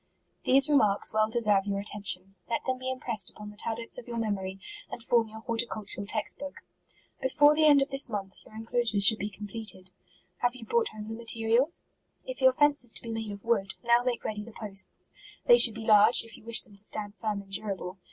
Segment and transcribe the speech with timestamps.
[0.45, 2.33] These remarks well deserve your atten tion.
[2.49, 5.67] Let them be impressed upon the tab lets of your memory, and form your horti*
[5.67, 6.55] cultural text book.
[7.21, 9.91] Before the end of this month, your inclo sures should be completed.
[10.37, 11.85] Have you brought home the materials?
[12.25, 15.11] If your fence is to be made of wood, now make ready the posts;
[15.45, 16.81] they should be large, if you wish them 32 MARCH.
[16.81, 17.99] to stand firm and durable.